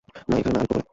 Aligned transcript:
না 0.29 0.35
এখানে 0.39 0.53
না 0.53 0.57
আরেকটু 0.59 0.75
উপরে। 0.77 0.87